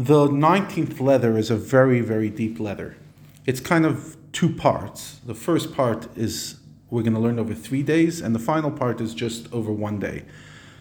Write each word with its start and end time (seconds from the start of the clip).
The 0.00 0.28
19th 0.28 0.98
letter 0.98 1.36
is 1.36 1.50
a 1.50 1.56
very, 1.56 2.00
very 2.00 2.30
deep 2.30 2.58
letter. 2.58 2.96
It's 3.44 3.60
kind 3.60 3.84
of 3.84 4.16
two 4.32 4.48
parts. 4.48 5.20
The 5.26 5.34
first 5.34 5.74
part 5.74 6.08
is 6.16 6.58
we're 6.88 7.02
going 7.02 7.12
to 7.12 7.20
learn 7.20 7.38
over 7.38 7.52
three 7.52 7.82
days, 7.82 8.22
and 8.22 8.34
the 8.34 8.38
final 8.38 8.70
part 8.70 9.02
is 9.02 9.12
just 9.12 9.52
over 9.52 9.70
one 9.70 9.98
day. 9.98 10.24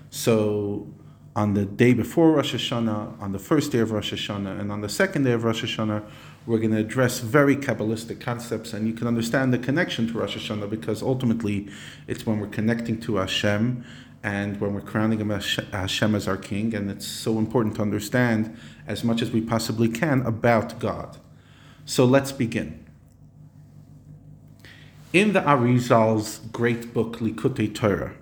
So, 0.09 0.87
on 1.35 1.53
the 1.53 1.65
day 1.65 1.93
before 1.93 2.31
Rosh 2.31 2.55
Hashanah, 2.55 3.21
on 3.21 3.33
the 3.33 3.39
first 3.39 3.73
day 3.73 3.79
of 3.79 3.91
Rosh 3.91 4.13
Hashanah, 4.13 4.57
and 4.57 4.71
on 4.71 4.79
the 4.79 4.87
second 4.87 5.23
day 5.23 5.33
of 5.33 5.43
Rosh 5.43 5.65
Hashanah, 5.65 6.01
we're 6.45 6.59
going 6.59 6.71
to 6.71 6.77
address 6.77 7.19
very 7.19 7.57
Kabbalistic 7.57 8.21
concepts, 8.21 8.71
and 8.71 8.87
you 8.87 8.93
can 8.93 9.05
understand 9.05 9.51
the 9.51 9.59
connection 9.59 10.07
to 10.07 10.13
Rosh 10.13 10.37
Hashanah 10.37 10.69
because 10.69 11.03
ultimately 11.03 11.67
it's 12.07 12.25
when 12.25 12.39
we're 12.39 12.47
connecting 12.47 13.01
to 13.01 13.17
Hashem 13.17 13.83
and 14.23 14.59
when 14.59 14.73
we're 14.73 14.81
crowning 14.81 15.19
him 15.19 15.29
Hashem 15.29 16.15
as 16.15 16.27
our 16.27 16.37
king, 16.37 16.75
and 16.75 16.91
it's 16.91 17.07
so 17.07 17.37
important 17.37 17.75
to 17.75 17.81
understand 17.81 18.57
as 18.85 19.03
much 19.03 19.21
as 19.21 19.31
we 19.31 19.41
possibly 19.41 19.87
can 19.87 20.21
about 20.25 20.79
God. 20.79 21.17
So 21.85 22.05
let's 22.05 22.31
begin. 22.31 22.85
In 25.13 25.33
the 25.33 25.41
Arizal's 25.41 26.39
great 26.51 26.93
book 26.93 27.17
Likutei 27.17 27.73
Torah, 27.73 28.13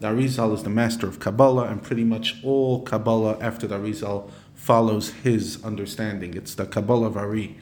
the 0.00 0.08
Arizal 0.08 0.52
is 0.52 0.64
the 0.64 0.70
master 0.70 1.06
of 1.06 1.18
Kabbalah, 1.20 1.68
and 1.68 1.82
pretty 1.82 2.04
much 2.04 2.36
all 2.44 2.82
Kabbalah 2.82 3.38
after 3.40 3.66
the 3.66 3.78
Arizal 3.78 4.30
follows 4.54 5.10
his 5.10 5.64
understanding. 5.64 6.34
It's 6.34 6.54
the 6.54 6.66
Kabbalah 6.66 7.06
of 7.06 7.16
Ari, 7.16 7.56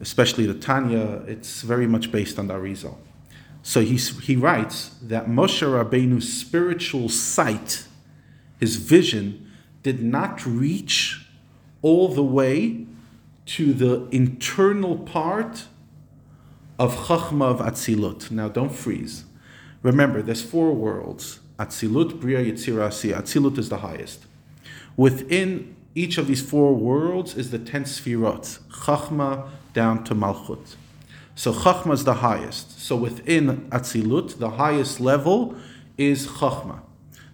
especially 0.00 0.46
the 0.46 0.54
Tanya. 0.54 1.22
It's 1.28 1.62
very 1.62 1.86
much 1.86 2.10
based 2.10 2.38
on 2.38 2.48
the 2.48 2.54
Arizal. 2.54 2.96
So 3.62 3.80
he, 3.80 3.96
he 3.96 4.36
writes 4.36 4.96
that 5.02 5.26
Moshe 5.26 5.62
Rabbeinu's 5.62 6.32
spiritual 6.32 7.08
sight, 7.08 7.86
his 8.58 8.76
vision, 8.76 9.50
did 9.82 10.02
not 10.02 10.44
reach 10.44 11.26
all 11.80 12.08
the 12.08 12.22
way 12.22 12.86
to 13.44 13.72
the 13.72 14.08
internal 14.10 14.98
part 14.98 15.66
of 16.78 16.94
Chachma 17.06 17.50
of 17.50 17.58
Atzilut. 17.60 18.30
Now 18.30 18.48
don't 18.48 18.72
freeze. 18.72 19.24
Remember, 19.82 20.22
there's 20.22 20.42
four 20.42 20.72
worlds. 20.72 21.40
Atzilut, 21.58 22.20
Bria, 22.20 22.38
Yitzira, 22.38 22.88
Asiya. 22.88 23.22
Atzilut 23.22 23.58
is 23.58 23.68
the 23.68 23.78
highest. 23.78 24.26
Within 24.96 25.76
each 25.94 26.18
of 26.18 26.26
these 26.26 26.42
four 26.42 26.74
worlds 26.74 27.36
is 27.36 27.50
the 27.50 27.58
ten 27.58 27.84
Sfirot, 27.84 28.58
Chachma 28.70 29.48
down 29.72 30.04
to 30.04 30.14
Malchut. 30.14 30.76
So 31.34 31.52
Chachma 31.52 31.94
is 31.94 32.04
the 32.04 32.14
highest. 32.14 32.80
So 32.80 32.96
within 32.96 33.68
Atzilut, 33.70 34.38
the 34.38 34.50
highest 34.50 35.00
level 35.00 35.56
is 35.96 36.26
Chachma. 36.26 36.80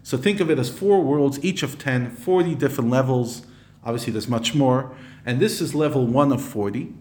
So 0.03 0.17
think 0.17 0.39
of 0.39 0.49
it 0.49 0.57
as 0.57 0.69
four 0.69 1.01
worlds, 1.01 1.43
each 1.43 1.63
of 1.63 1.77
10, 1.77 2.15
40 2.15 2.55
different 2.55 2.89
levels. 2.89 3.45
Obviously, 3.83 4.13
there's 4.13 4.27
much 4.27 4.55
more. 4.55 4.95
And 5.25 5.39
this 5.39 5.61
is 5.61 5.75
level 5.75 6.07
one 6.07 6.31
of 6.31 6.41
40. 6.41 6.93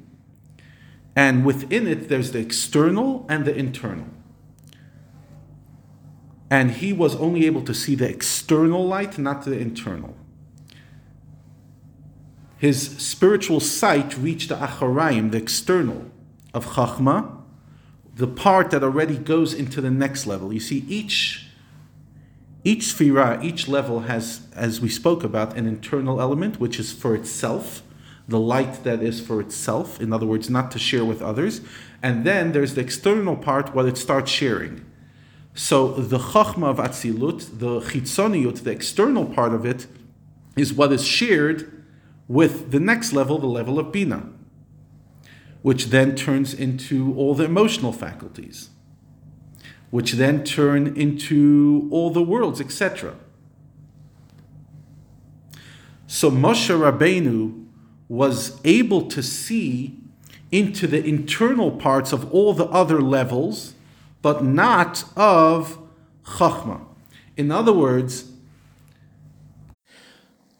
And 1.16 1.44
within 1.44 1.86
it, 1.86 2.08
there's 2.08 2.32
the 2.32 2.40
external 2.40 3.24
and 3.28 3.44
the 3.44 3.54
internal. 3.54 4.06
And 6.50 6.72
he 6.72 6.92
was 6.92 7.14
only 7.16 7.46
able 7.46 7.62
to 7.62 7.74
see 7.74 7.94
the 7.94 8.08
external 8.08 8.86
light, 8.86 9.18
not 9.18 9.44
the 9.44 9.58
internal. 9.58 10.16
His 12.58 12.96
spiritual 12.98 13.60
sight 13.60 14.16
reached 14.16 14.48
the 14.48 14.56
Acharayim, 14.56 15.30
the 15.30 15.38
external 15.38 16.10
of 16.54 16.66
Chachma, 16.66 17.38
the 18.14 18.26
part 18.26 18.70
that 18.70 18.82
already 18.82 19.16
goes 19.16 19.54
into 19.54 19.80
the 19.80 19.90
next 19.90 20.26
level. 20.26 20.52
You 20.52 20.60
see, 20.60 20.84
each 20.88 21.48
each 22.64 22.86
sphira, 22.86 23.42
each 23.42 23.68
level 23.68 24.00
has, 24.00 24.46
as 24.54 24.80
we 24.80 24.88
spoke 24.88 25.22
about, 25.22 25.56
an 25.56 25.66
internal 25.66 26.20
element 26.20 26.58
which 26.58 26.80
is 26.80 26.92
for 26.92 27.14
itself, 27.14 27.82
the 28.26 28.40
light 28.40 28.82
that 28.82 29.00
is 29.00 29.20
for 29.20 29.40
itself, 29.40 30.00
in 30.00 30.12
other 30.12 30.26
words, 30.26 30.50
not 30.50 30.70
to 30.72 30.78
share 30.78 31.04
with 31.04 31.22
others. 31.22 31.60
And 32.02 32.24
then 32.24 32.52
there's 32.52 32.74
the 32.74 32.80
external 32.80 33.36
part, 33.36 33.74
what 33.74 33.86
it 33.86 33.96
starts 33.96 34.30
sharing. 34.30 34.84
So 35.54 35.92
the 35.92 36.18
chachma 36.18 36.68
of 36.70 36.78
Atzilut, 36.78 37.58
the 37.58 37.80
chitzoniyut, 37.80 38.64
the 38.64 38.72
external 38.72 39.24
part 39.24 39.54
of 39.54 39.64
it, 39.64 39.86
is 40.56 40.74
what 40.74 40.92
is 40.92 41.06
shared 41.06 41.84
with 42.26 42.72
the 42.72 42.80
next 42.80 43.12
level, 43.12 43.38
the 43.38 43.46
level 43.46 43.78
of 43.78 43.92
Bina 43.92 44.28
which 45.62 45.86
then 45.86 46.14
turns 46.14 46.54
into 46.54 47.14
all 47.16 47.34
the 47.34 47.44
emotional 47.44 47.92
faculties, 47.92 48.70
which 49.90 50.12
then 50.12 50.44
turn 50.44 50.96
into 50.96 51.88
all 51.90 52.10
the 52.10 52.22
worlds, 52.22 52.60
etc. 52.60 53.14
So 56.06 56.30
Moshe 56.30 56.70
Rabbeinu 56.70 57.66
was 58.08 58.58
able 58.64 59.08
to 59.08 59.22
see 59.22 59.98
into 60.50 60.86
the 60.86 61.04
internal 61.04 61.70
parts 61.70 62.12
of 62.12 62.32
all 62.32 62.54
the 62.54 62.64
other 62.66 63.00
levels, 63.02 63.74
but 64.22 64.42
not 64.42 65.04
of 65.16 65.78
Chachma. 66.24 66.80
In 67.36 67.50
other 67.50 67.72
words, 67.72 68.30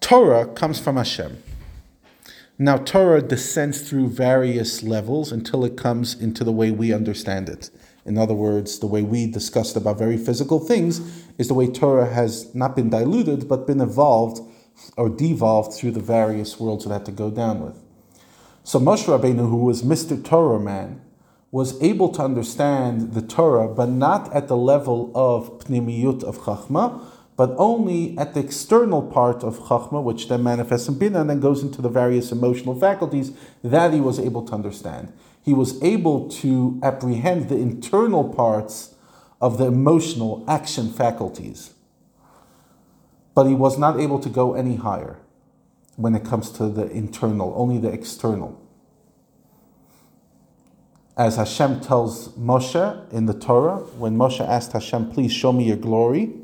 Torah 0.01 0.47
comes 0.47 0.79
from 0.79 0.97
Hashem. 0.97 1.43
Now, 2.61 2.77
Torah 2.77 3.23
descends 3.23 3.89
through 3.89 4.09
various 4.09 4.83
levels 4.83 5.31
until 5.31 5.65
it 5.65 5.77
comes 5.77 6.21
into 6.21 6.43
the 6.43 6.51
way 6.51 6.73
we 6.73 6.93
understand 6.93 7.49
it. 7.49 7.71
In 8.05 8.19
other 8.19 8.35
words, 8.35 8.81
the 8.81 8.89
way 8.89 9.01
we 9.01 9.31
discussed 9.31 9.77
about 9.77 9.97
very 9.97 10.17
physical 10.17 10.59
things 10.59 11.01
is 11.39 11.47
the 11.47 11.55
way 11.55 11.69
Torah 11.69 12.13
has 12.13 12.53
not 12.57 12.75
been 12.75 12.91
diluted, 12.91 13.49
but 13.49 13.69
been 13.69 13.81
evolved 13.81 14.41
or 14.97 15.09
devolved 15.09 15.73
through 15.73 15.93
the 15.93 16.01
various 16.01 16.59
worlds 16.59 16.85
it 16.85 16.91
had 16.91 17.05
to 17.05 17.13
go 17.13 17.31
down 17.31 17.61
with. 17.61 17.81
So 18.65 18.81
Moshe 18.81 19.05
Rabbeinu, 19.05 19.49
who 19.49 19.59
was 19.59 19.85
Mr. 19.85 20.23
Torah 20.23 20.59
man, 20.59 21.01
was 21.53 21.81
able 21.81 22.09
to 22.11 22.23
understand 22.23 23.15
the 23.15 23.23
Torah, 23.23 23.69
but 23.69 23.89
not 23.89 24.35
at 24.35 24.49
the 24.49 24.57
level 24.57 25.13
of 25.15 25.61
pnimiyut 25.61 26.25
of 26.25 26.39
Chachma, 26.39 27.05
but 27.39 27.55
only 27.57 28.19
at 28.19 28.35
the 28.35 28.41
external 28.41 29.01
part 29.01 29.45
of 29.45 29.61
Chachma, 29.61 30.03
which 30.03 30.27
then 30.27 30.43
manifests 30.43 30.89
in 30.89 30.99
Bina 30.99 31.21
and 31.21 31.31
then 31.31 31.39
goes 31.39 31.63
into 31.63 31.81
the 31.81 31.89
various 31.89 32.33
emotional 32.33 32.75
faculties, 32.75 33.31
that 33.63 33.93
he 33.93 34.01
was 34.01 34.19
able 34.19 34.45
to 34.45 34.53
understand. 34.53 35.13
He 35.41 35.55
was 35.55 35.81
able 35.81 36.29
to 36.31 36.81
apprehend 36.83 37.49
the 37.49 37.57
internal 37.57 38.29
parts 38.29 38.97
of 39.41 39.57
the 39.57 39.67
emotional 39.67 40.45
action 40.49 40.93
faculties. 40.93 41.75
But 43.37 43.45
he 43.45 43.55
was 43.55 43.79
not 43.79 44.01
able 44.01 44.19
to 44.19 44.29
go 44.29 44.55
any 44.55 44.75
higher 44.75 45.21
when 45.95 46.17
it 46.17 46.25
comes 46.25 46.51
to 46.51 46.69
the 46.69 46.91
internal, 46.91 47.55
only 47.57 47.79
the 47.79 47.89
external. 47.89 48.61
As 51.17 51.37
Hashem 51.37 51.83
tells 51.83 52.31
Moshe 52.31 53.13
in 53.13 53.27
the 53.27 53.35
Torah, 53.35 53.77
when 53.97 54.17
Moshe 54.17 54.41
asked 54.41 54.73
Hashem, 54.73 55.13
please 55.13 55.33
show 55.33 55.53
me 55.53 55.63
your 55.63 55.77
glory, 55.77 56.35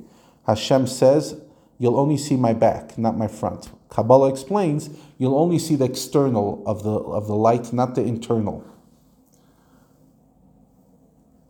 Hashem 0.47 0.87
says, 0.87 1.41
You'll 1.79 1.99
only 1.99 2.17
see 2.17 2.37
my 2.37 2.53
back, 2.53 2.97
not 2.97 3.19
my 3.19 3.27
front. 3.27 3.71
Kabbalah 3.89 4.29
explains, 4.29 4.91
You'll 5.19 5.39
only 5.39 5.59
see 5.59 5.77
the 5.77 5.85
external 5.85 6.63
of 6.67 6.83
the, 6.83 6.93
of 6.93 7.27
the 7.27 7.35
light, 7.35 7.73
not 7.73 7.95
the 7.95 8.03
internal. 8.03 8.65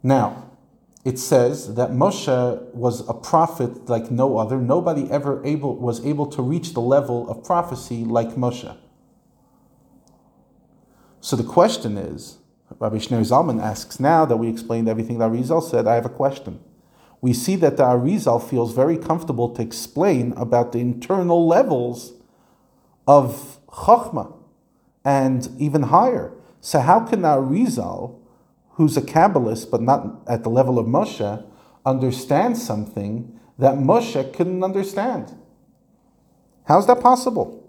Now, 0.02 0.50
it 1.04 1.18
says 1.18 1.74
that 1.74 1.90
Moshe 1.90 2.74
was 2.74 3.06
a 3.08 3.14
prophet 3.14 3.88
like 3.88 4.10
no 4.10 4.38
other. 4.38 4.58
Nobody 4.58 5.10
ever 5.10 5.44
able, 5.44 5.76
was 5.76 6.04
able 6.04 6.26
to 6.28 6.42
reach 6.42 6.72
the 6.72 6.80
level 6.80 7.28
of 7.28 7.44
prophecy 7.44 8.04
like 8.04 8.30
Moshe. 8.30 8.76
So 11.20 11.36
the 11.36 11.44
question 11.44 11.96
is, 11.96 12.38
Rabbi 12.78 12.96
Shneur 12.96 13.20
Zalman 13.20 13.62
asks, 13.62 14.00
now 14.00 14.24
that 14.24 14.36
we 14.36 14.48
explained 14.48 14.88
everything 14.88 15.18
that 15.18 15.30
Rizal 15.30 15.60
said, 15.60 15.86
I 15.86 15.94
have 15.94 16.06
a 16.06 16.10
question 16.10 16.60
we 17.24 17.32
see 17.32 17.56
that 17.56 17.78
the 17.78 17.82
Arizal 17.82 18.38
feels 18.38 18.74
very 18.74 18.98
comfortable 18.98 19.48
to 19.48 19.62
explain 19.62 20.34
about 20.36 20.72
the 20.72 20.78
internal 20.78 21.48
levels 21.48 22.12
of 23.08 23.58
Chachma 23.66 24.36
and 25.06 25.48
even 25.58 25.84
higher. 25.84 26.34
So, 26.60 26.80
how 26.80 27.00
can 27.00 27.22
the 27.22 27.28
Arizal, 27.28 28.20
who's 28.72 28.98
a 28.98 29.00
Kabbalist 29.00 29.70
but 29.70 29.80
not 29.80 30.20
at 30.26 30.42
the 30.42 30.50
level 30.50 30.78
of 30.78 30.84
Moshe, 30.84 31.42
understand 31.86 32.58
something 32.58 33.40
that 33.58 33.76
Moshe 33.76 34.34
couldn't 34.34 34.62
understand? 34.62 35.34
How's 36.66 36.86
that 36.88 37.00
possible? 37.00 37.63